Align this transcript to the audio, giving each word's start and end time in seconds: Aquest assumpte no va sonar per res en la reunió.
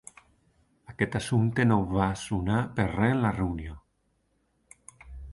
Aquest 0.91 1.17
assumpte 1.17 1.65
no 1.67 1.75
va 1.91 2.07
sonar 2.21 2.61
per 2.79 2.85
res 2.93 3.11
en 3.17 3.21
la 3.25 3.33
reunió. 3.35 3.77